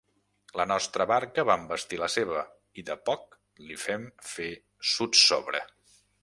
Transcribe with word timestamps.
La 0.59 0.63
nostra 0.69 1.05
barca 1.11 1.43
va 1.49 1.57
envestir 1.63 1.99
la 2.03 2.09
seva, 2.13 2.39
i 2.83 2.85
de 2.87 2.95
poc 3.11 3.37
li 3.67 3.79
fem 3.83 4.09
fer 4.31 4.49
sotsobre. 4.95 5.63